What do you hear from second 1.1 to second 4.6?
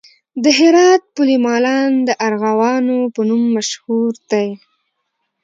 پل مالان د ارغوانو په نوم مشهور دی